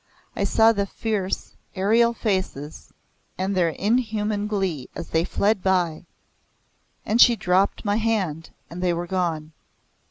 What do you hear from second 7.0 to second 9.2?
and she dropped my hand and they were